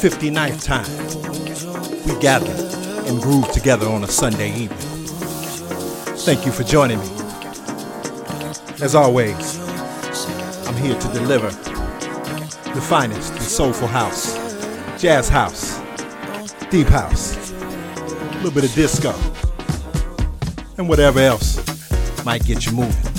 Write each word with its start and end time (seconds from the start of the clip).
59th 0.00 0.64
time, 0.64 0.86
we 2.06 2.18
gather 2.22 2.50
and 3.06 3.20
groove 3.20 3.52
together 3.52 3.86
on 3.86 4.02
a 4.02 4.08
Sunday 4.08 4.48
evening. 4.48 4.78
Thank 6.24 6.46
you 6.46 6.52
for 6.52 6.64
joining 6.64 6.98
me. 7.00 7.06
As 8.80 8.94
always, 8.94 9.58
I'm 10.66 10.74
here 10.76 10.98
to 10.98 11.08
deliver 11.08 11.48
the 12.70 12.80
finest 12.80 13.34
in 13.34 13.40
soulful 13.42 13.88
house, 13.88 14.32
jazz 14.98 15.28
house, 15.28 15.78
deep 16.70 16.86
house, 16.86 17.52
a 17.52 18.34
little 18.36 18.52
bit 18.52 18.64
of 18.64 18.74
disco, 18.74 19.12
and 20.78 20.88
whatever 20.88 21.20
else 21.20 21.58
might 22.24 22.42
get 22.46 22.64
you 22.64 22.72
moving. 22.72 23.12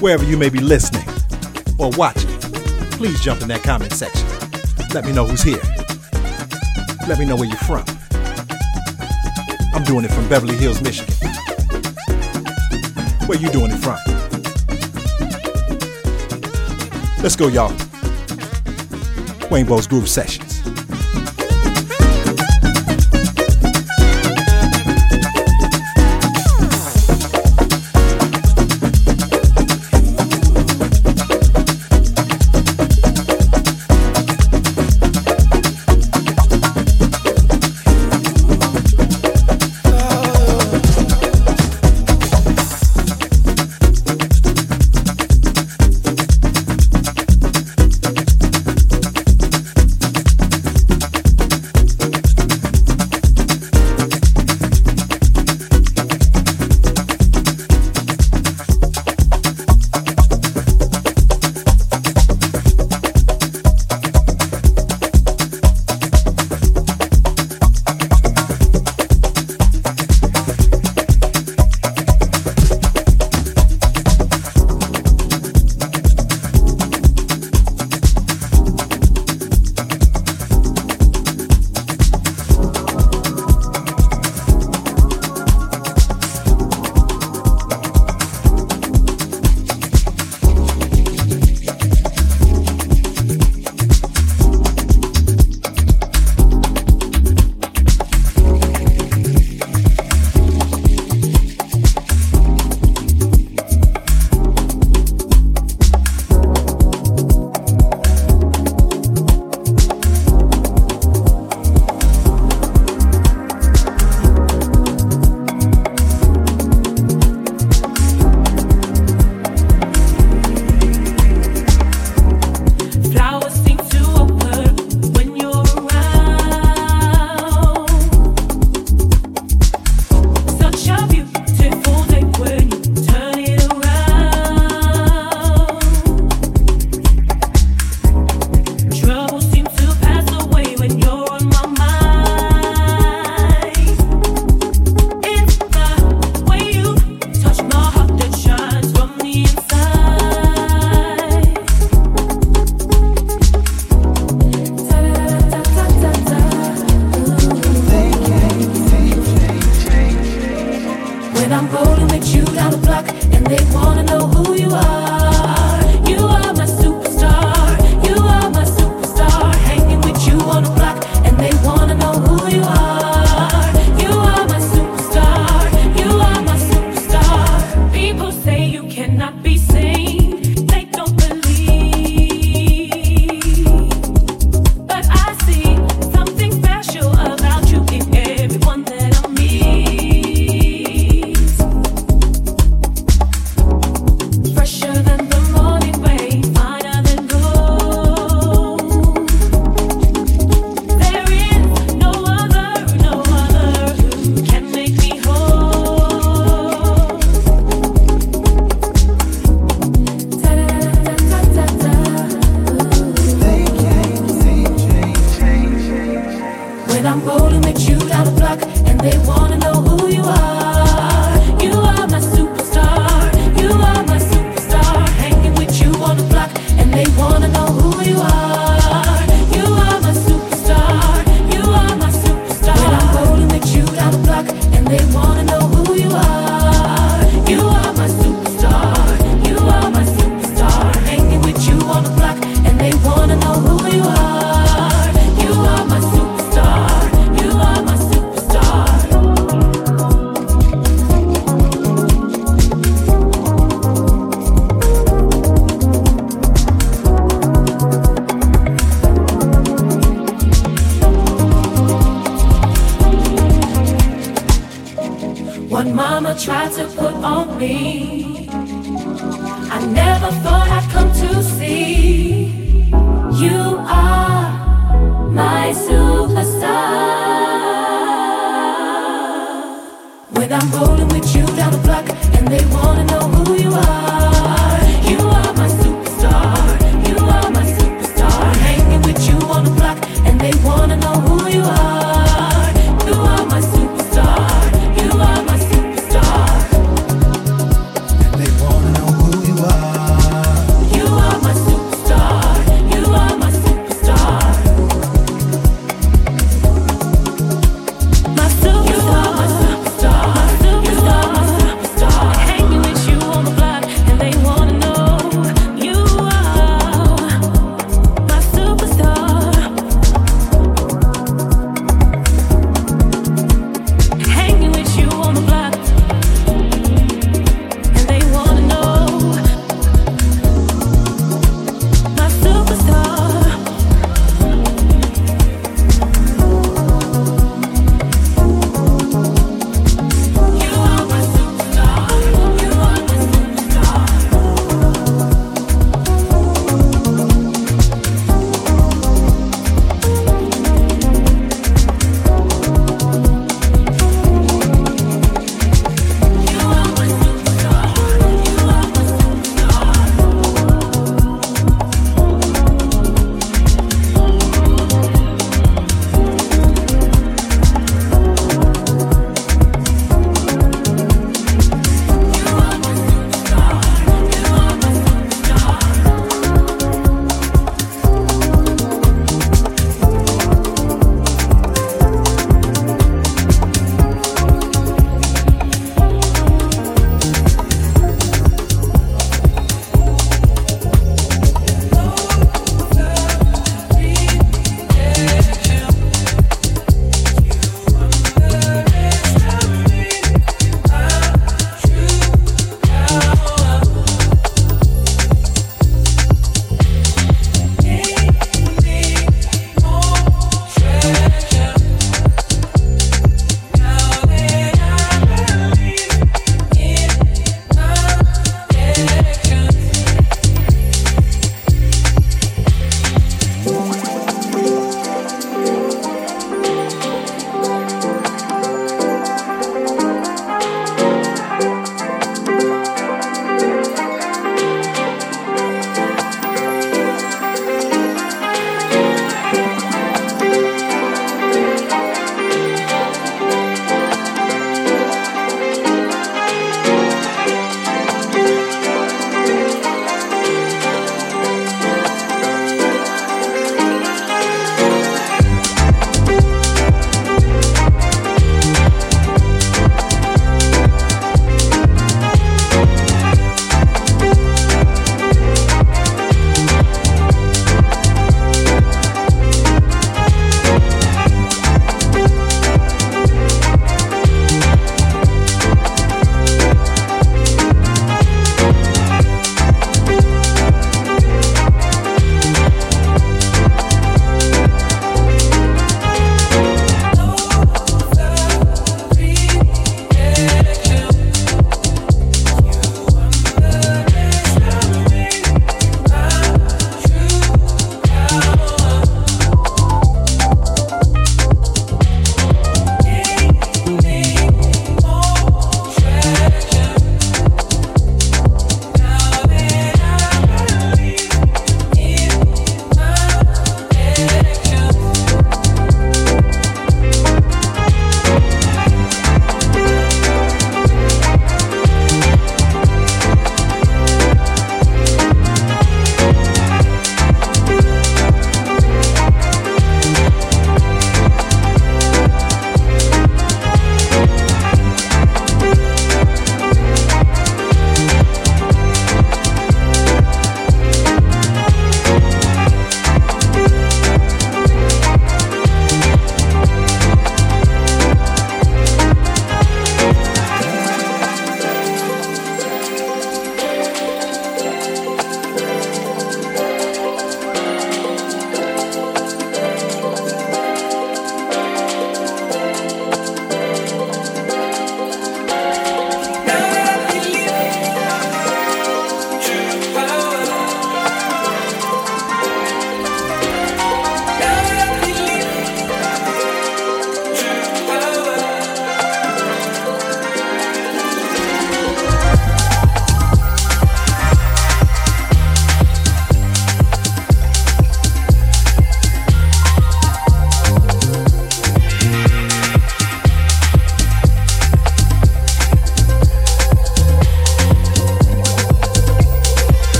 Wherever 0.00 0.22
you 0.22 0.36
may 0.36 0.50
be 0.50 0.60
listening 0.60 1.08
or 1.80 1.90
watching, 1.96 2.29
please 3.00 3.18
jump 3.22 3.40
in 3.40 3.48
that 3.48 3.62
comment 3.62 3.90
section. 3.94 4.28
Let 4.92 5.06
me 5.06 5.12
know 5.12 5.24
who's 5.24 5.42
here. 5.42 5.62
Let 7.08 7.18
me 7.18 7.24
know 7.24 7.34
where 7.34 7.48
you're 7.48 7.56
from. 7.56 7.82
I'm 9.72 9.82
doing 9.84 10.04
it 10.04 10.10
from 10.10 10.28
Beverly 10.28 10.54
Hills, 10.54 10.82
Michigan. 10.82 11.14
Where 13.26 13.38
you 13.38 13.48
doing 13.48 13.70
it 13.70 13.78
from? 13.78 13.96
Let's 17.22 17.36
go, 17.36 17.48
y'all. 17.48 17.74
Wayne 19.50 19.64
Bowles 19.64 19.86
Groove 19.86 20.06
Sessions. 20.06 20.49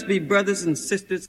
Let 0.00 0.04
us 0.06 0.08
be 0.08 0.18
brothers 0.18 0.62
and 0.62 0.78
sisters. 0.78 1.28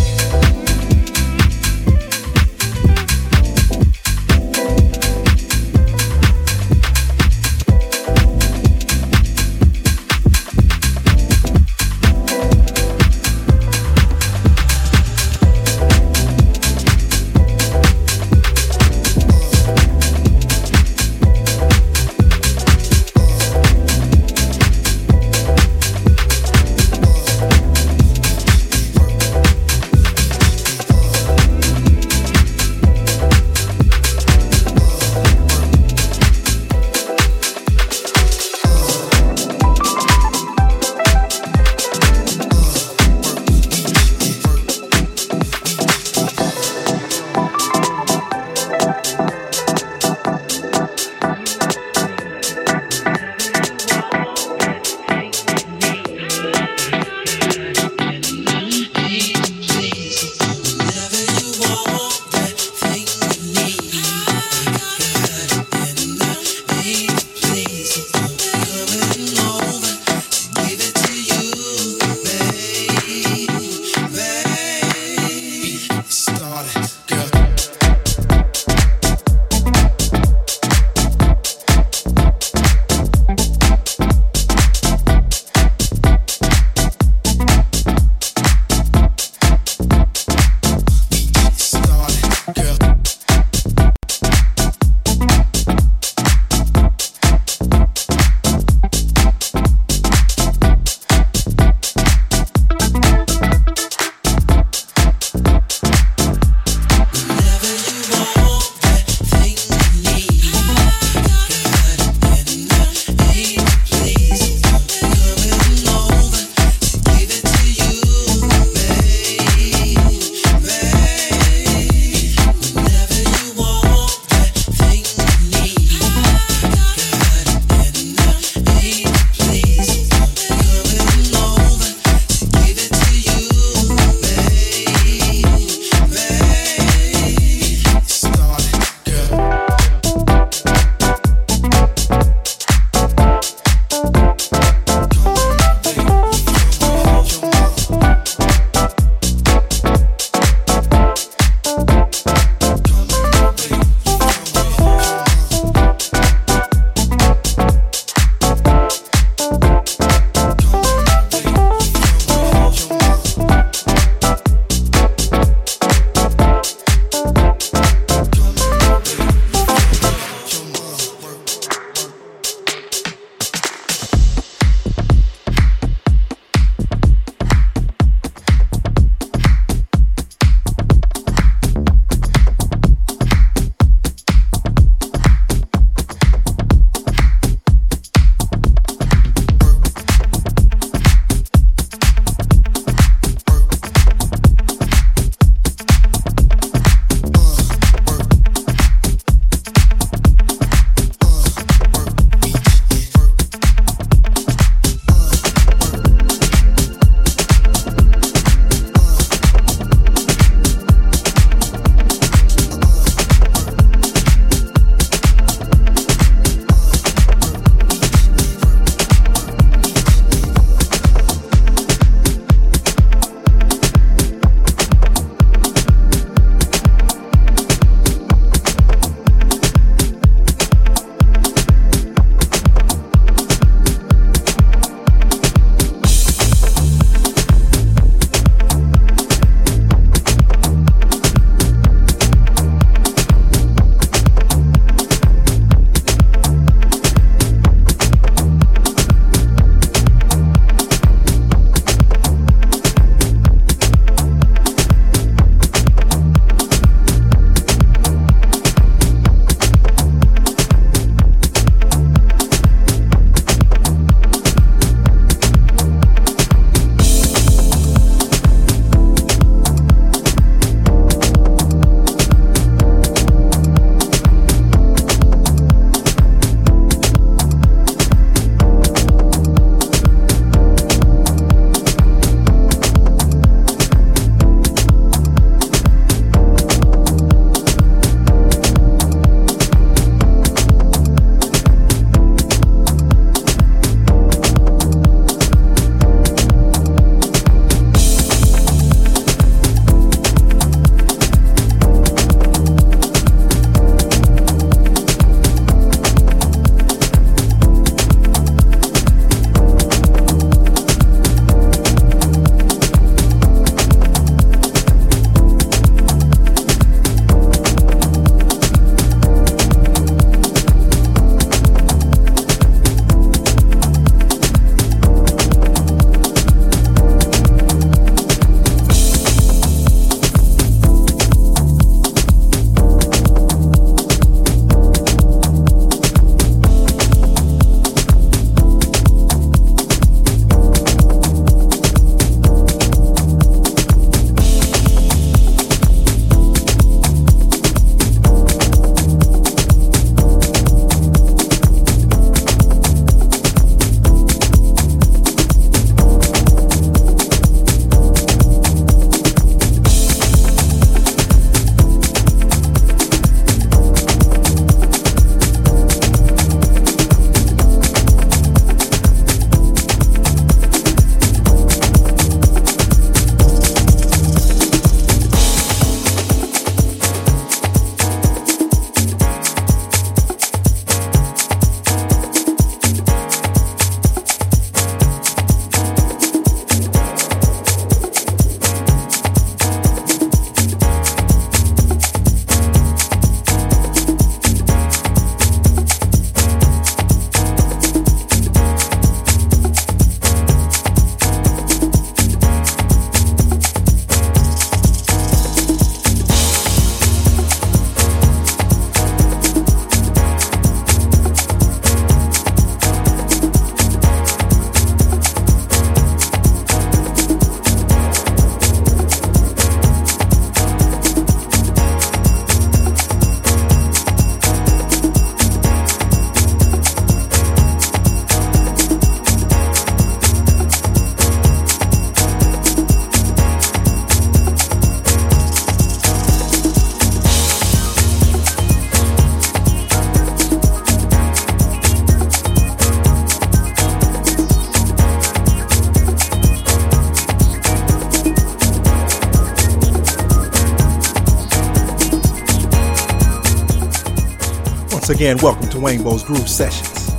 Again, 455.11 455.37
welcome 455.41 455.67
to 455.67 455.77
Rainbow's 455.77 456.23
Groove 456.23 456.47
Sessions. 456.47 457.11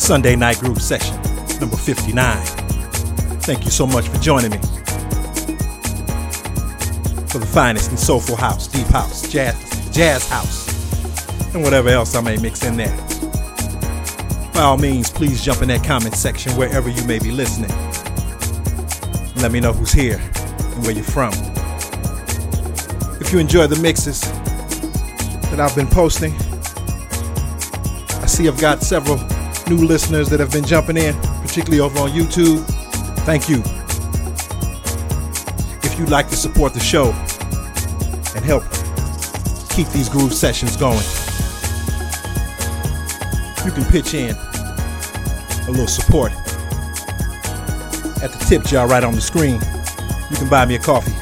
Sunday 0.00 0.36
Night 0.36 0.58
Groove 0.58 0.80
Session, 0.80 1.16
number 1.58 1.76
59. 1.76 2.36
Thank 3.40 3.64
you 3.64 3.72
so 3.72 3.86
much 3.88 4.06
for 4.08 4.18
joining 4.20 4.52
me. 4.52 4.58
For 7.26 7.38
the 7.38 7.50
finest 7.52 7.90
in 7.90 7.96
soulful 7.96 8.36
house, 8.36 8.68
deep 8.68 8.86
house, 8.86 9.28
jazz, 9.28 9.90
jazz 9.90 10.28
house, 10.28 11.54
and 11.54 11.64
whatever 11.64 11.88
else 11.88 12.14
I 12.14 12.20
may 12.20 12.36
mix 12.36 12.64
in 12.64 12.76
there. 12.76 12.96
By 14.54 14.60
all 14.60 14.78
means, 14.78 15.10
please 15.10 15.44
jump 15.44 15.62
in 15.62 15.68
that 15.68 15.82
comment 15.82 16.14
section 16.14 16.52
wherever 16.52 16.88
you 16.88 17.04
may 17.04 17.18
be 17.18 17.32
listening. 17.32 17.70
Let 19.42 19.50
me 19.50 19.58
know 19.58 19.72
who's 19.72 19.92
here 19.92 20.20
and 20.20 20.82
where 20.84 20.92
you're 20.92 21.02
from. 21.02 21.32
If 23.20 23.32
you 23.32 23.40
enjoy 23.40 23.66
the 23.66 23.80
mixes 23.82 24.20
that 25.50 25.58
I've 25.58 25.74
been 25.74 25.88
posting, 25.88 26.32
see 28.36 28.48
I've 28.48 28.60
got 28.60 28.82
several 28.82 29.16
new 29.66 29.86
listeners 29.86 30.28
that 30.28 30.40
have 30.40 30.52
been 30.52 30.64
jumping 30.66 30.98
in, 30.98 31.14
particularly 31.40 31.80
over 31.80 31.98
on 32.00 32.10
YouTube. 32.10 32.62
Thank 33.24 33.48
you. 33.48 33.62
If 35.82 35.98
you'd 35.98 36.10
like 36.10 36.28
to 36.28 36.36
support 36.36 36.74
the 36.74 36.80
show 36.80 37.12
and 38.36 38.44
help 38.44 38.62
keep 39.70 39.88
these 39.88 40.10
groove 40.10 40.34
sessions 40.34 40.76
going, 40.76 41.00
you 43.64 43.72
can 43.72 43.90
pitch 43.90 44.12
in 44.12 44.36
a 44.36 45.70
little 45.70 45.86
support 45.86 46.32
at 48.22 48.30
the 48.32 48.44
tip 48.46 48.64
jar 48.64 48.86
right 48.86 49.02
on 49.02 49.14
the 49.14 49.22
screen. 49.22 49.58
You 50.30 50.36
can 50.36 50.50
buy 50.50 50.66
me 50.66 50.74
a 50.74 50.78
coffee. 50.78 51.12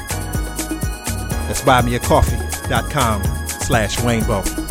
That's 1.47 1.61
buymeacoffee.com 1.61 3.23
slash 3.47 4.01
Rainbow. 4.01 4.64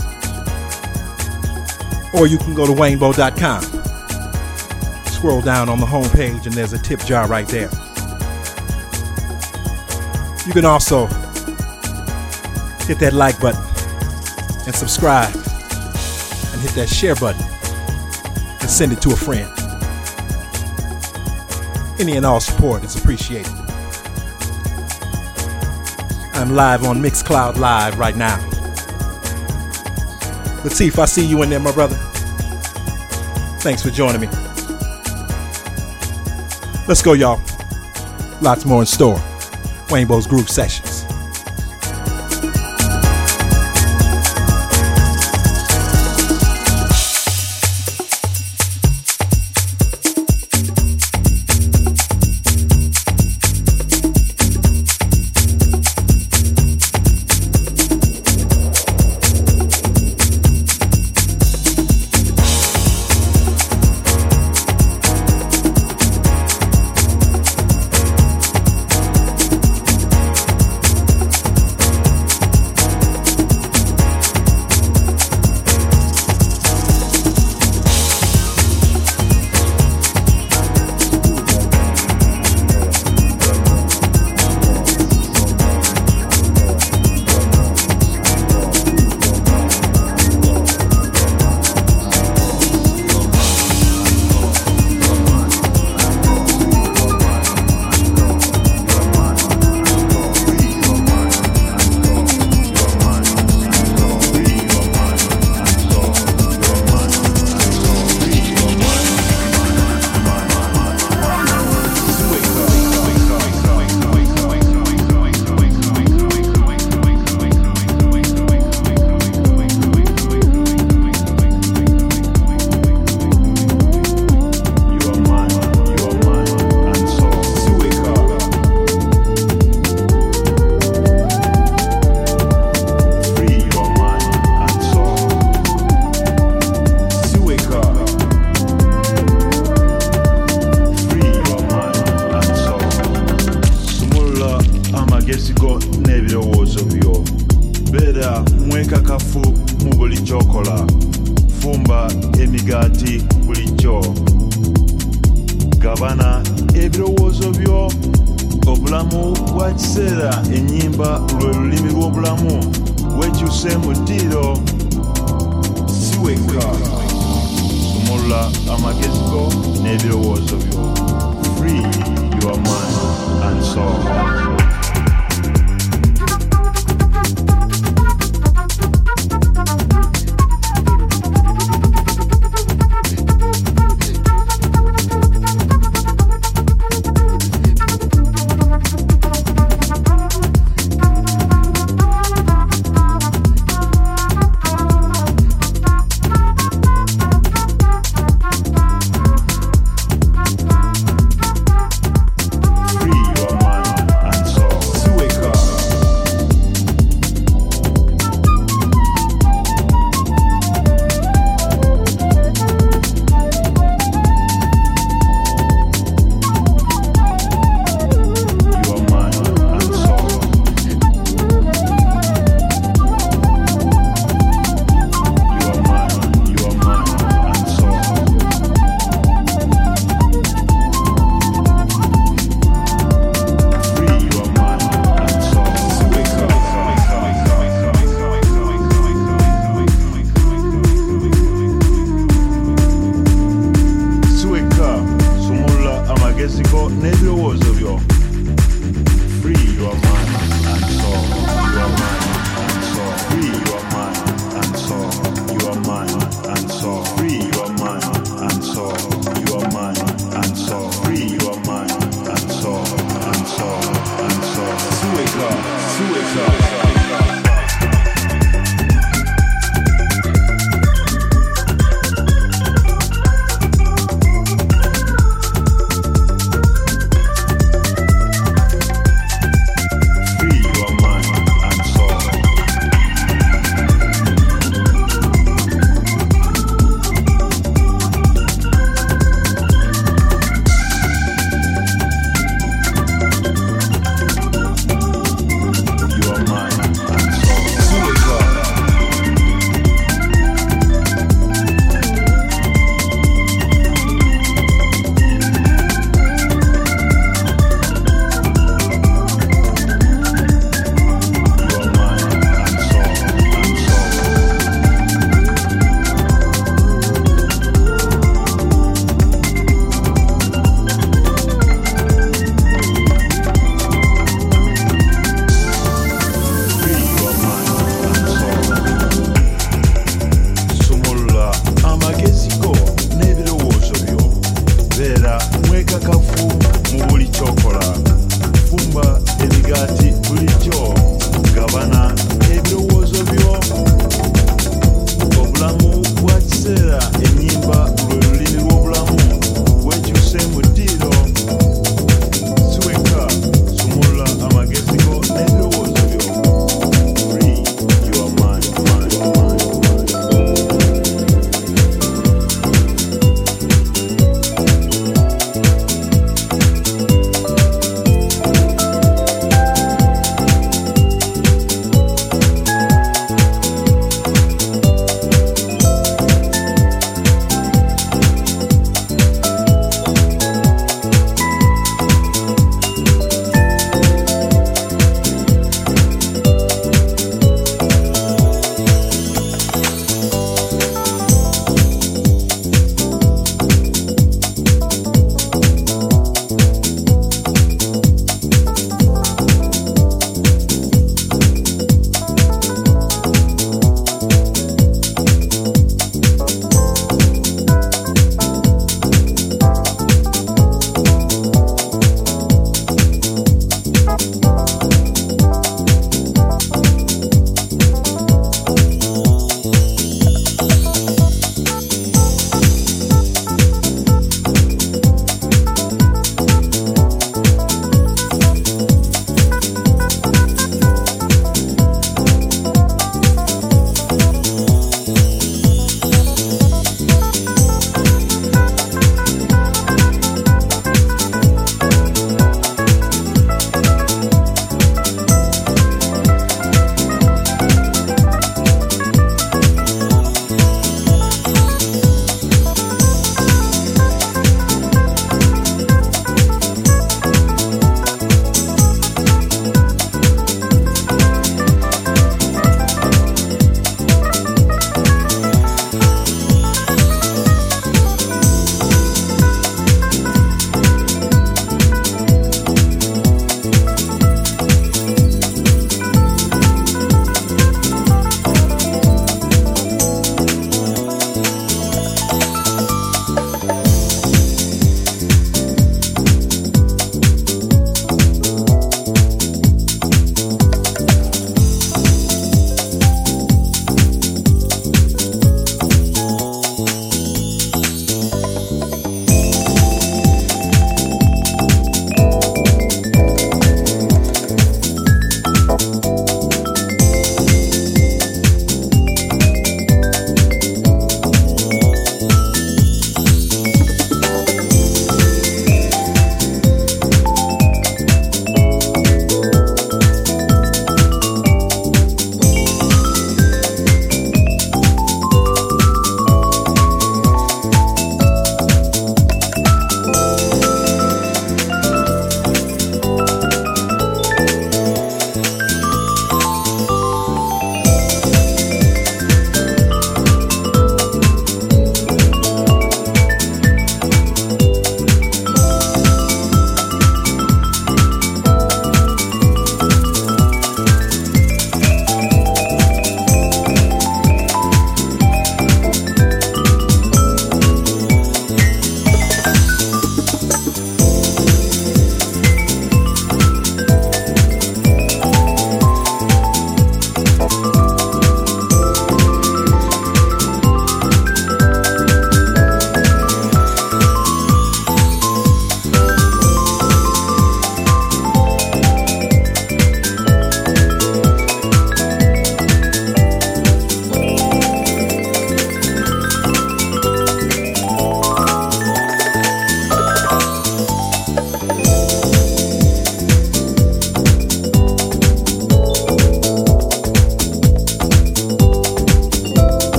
Or 2.14 2.26
you 2.26 2.38
can 2.38 2.54
go 2.54 2.66
to 2.66 2.72
rainbow.com. 2.72 3.62
Scroll 5.06 5.40
down 5.40 5.68
on 5.68 5.80
the 5.80 5.86
home 5.86 6.08
page 6.10 6.46
and 6.46 6.54
there's 6.54 6.72
a 6.72 6.78
tip 6.78 7.00
jar 7.00 7.26
right 7.26 7.48
there. 7.48 7.70
You 10.46 10.52
can 10.52 10.64
also 10.64 11.06
hit 12.86 12.98
that 12.98 13.12
like 13.14 13.40
button 13.40 13.62
and 14.66 14.74
subscribe 14.74 15.34
and 15.34 16.60
hit 16.60 16.72
that 16.72 16.88
share 16.88 17.14
button 17.14 17.42
and 18.60 18.70
send 18.70 18.92
it 18.92 19.00
to 19.02 19.10
a 19.10 19.16
friend. 19.16 19.50
Any 21.98 22.16
and 22.16 22.26
all 22.26 22.40
support 22.40 22.84
is 22.84 22.96
appreciated. 22.96 23.52
I'm 26.34 26.54
live 26.54 26.84
on 26.84 27.00
Mixcloud 27.00 27.56
Live 27.56 27.98
right 27.98 28.16
now. 28.16 28.36
Latif, 30.62 30.98
I 30.98 31.04
see 31.06 31.24
you 31.24 31.42
in 31.42 31.50
there, 31.50 31.60
my 31.60 31.72
brother. 31.72 31.96
Thanks 33.64 33.82
for 33.82 33.88
joining 33.88 34.20
me. 34.20 34.26
Let's 36.86 37.00
go, 37.00 37.14
y'all. 37.14 37.40
Lots 38.42 38.66
more 38.66 38.80
in 38.80 38.86
store. 38.86 39.18
Rainbow's 39.90 40.26
Groove 40.26 40.50
Sessions. 40.50 40.93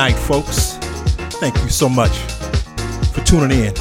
Tonight, 0.00 0.18
folks. 0.18 0.78
Thank 1.40 1.54
you 1.62 1.68
so 1.68 1.86
much 1.86 2.16
for 3.12 3.22
tuning 3.22 3.50
in. 3.50 3.74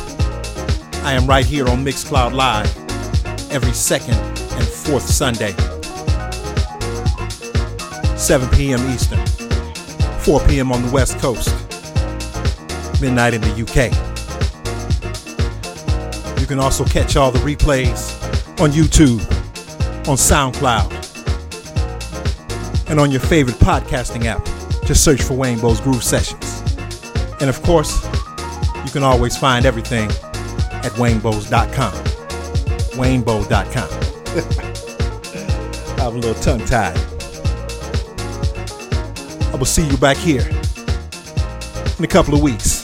I 1.06 1.14
am 1.14 1.26
right 1.26 1.46
here 1.46 1.66
on 1.70 1.86
Mixcloud 1.86 2.34
Live 2.34 2.68
every 3.54 3.72
second 3.72 4.16
and 4.16 4.68
fourth 4.68 5.04
Sunday, 5.04 5.54
7 8.18 8.50
p.m. 8.50 8.82
Eastern, 8.90 9.26
4 10.20 10.42
p.m. 10.46 10.74
on 10.74 10.86
the 10.86 10.92
West 10.92 11.18
Coast, 11.20 11.54
midnight 13.02 13.34
in 13.34 13.40
the 13.40 13.54
UK. 13.54 13.90
You 16.38 16.46
can 16.46 16.60
also 16.60 16.84
catch 16.84 17.16
all 17.16 17.32
the 17.32 17.40
replays 17.40 18.12
on 18.60 18.72
YouTube, 18.72 19.22
on 20.10 20.18
SoundCloud, 20.18 20.92
and 22.90 23.00
on 23.00 23.10
your 23.10 23.22
favorite 23.22 23.56
podcasting 23.60 24.26
app. 24.26 24.49
Just 24.90 25.04
search 25.04 25.22
for 25.22 25.36
Wayne 25.36 25.60
Bo's 25.60 25.80
Groove 25.80 26.04
Sessions. 26.04 26.64
And 27.42 27.48
of 27.48 27.62
course, 27.62 28.04
you 28.84 28.90
can 28.92 29.04
always 29.04 29.38
find 29.38 29.68
everything 29.68 30.10
at 30.10 30.92
waynebos.com. 30.94 31.94
Waynebo.com. 32.98 33.90
I'm 36.00 36.16
a 36.16 36.18
little 36.18 36.34
tongue 36.42 36.66
tied. 36.66 36.98
I 39.54 39.56
will 39.58 39.66
see 39.66 39.88
you 39.88 39.96
back 39.98 40.18
here 40.18 40.42
in 42.00 42.04
a 42.04 42.08
couple 42.08 42.34
of 42.34 42.42
weeks. 42.42 42.82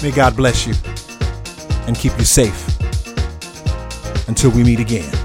May 0.00 0.12
God 0.12 0.36
bless 0.36 0.64
you 0.64 0.74
and 1.88 1.96
keep 1.96 2.16
you 2.18 2.24
safe 2.24 2.68
until 4.28 4.52
we 4.52 4.62
meet 4.62 4.78
again. 4.78 5.23